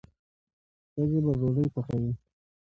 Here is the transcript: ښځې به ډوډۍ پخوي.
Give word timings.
ښځې 0.93 1.19
به 1.25 1.31
ډوډۍ 1.39 1.65
پخوي. 1.73 2.11